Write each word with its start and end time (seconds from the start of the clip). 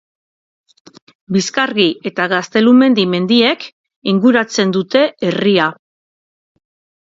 Bizkargi 1.35 1.85
eta 2.11 2.25
Gaztelumendi 2.31 3.05
mendiek 3.11 3.67
inguratzen 4.15 4.75
dute 4.79 5.05
herria. 5.29 5.69